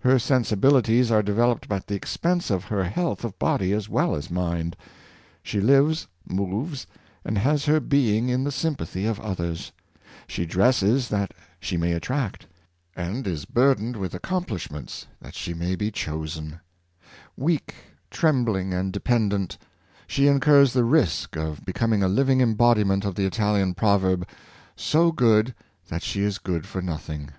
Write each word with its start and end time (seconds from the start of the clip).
Her 0.00 0.18
sensibilities 0.18 1.12
are 1.12 1.22
developed 1.22 1.70
at 1.70 1.86
the 1.86 1.94
expense 1.94 2.50
of 2.50 2.64
her 2.64 2.82
health 2.82 3.22
of 3.22 3.38
body 3.38 3.70
as 3.72 3.88
well 3.88 4.16
as 4.16 4.28
mind. 4.28 4.76
She 5.40 5.60
lives, 5.60 6.08
moves, 6.28 6.88
and 7.24 7.38
has 7.38 7.66
her 7.66 7.78
being 7.78 8.28
in 8.28 8.42
the 8.42 8.50
sympath}^ 8.50 9.08
of 9.08 9.20
others. 9.20 9.70
She 10.26 10.46
dresses 10.46 11.10
that 11.10 11.32
she 11.60 11.76
may 11.76 11.92
attract, 11.92 12.48
and 12.96 13.24
is 13.24 13.44
burdened 13.44 13.94
with 13.96 14.14
accomplishments 14.14 15.06
that 15.20 15.36
she 15.36 15.54
may 15.54 15.76
be 15.76 15.90
Early 15.92 15.92
Education 15.92 16.12
of 16.12 16.18
Both 16.18 16.30
Sexes, 16.32 16.44
559 17.38 17.46
chosen. 17.46 17.46
Weak, 17.46 17.74
trembling 18.10 18.74
and 18.74 18.92
dependent, 18.92 19.58
she 20.08 20.26
incurs 20.26 20.72
the 20.72 20.82
risk 20.84 21.36
of 21.36 21.64
becoming 21.64 22.02
a 22.02 22.08
living 22.08 22.40
embodiment 22.40 23.04
of 23.04 23.14
the 23.14 23.26
Italian 23.26 23.74
proverb— 23.74 24.26
"so 24.76 25.12
good 25.12 25.54
that 25.88 26.02
she 26.02 26.22
is 26.22 26.38
good 26.40 26.66
for 26.66 26.82
nothing." 26.82 27.30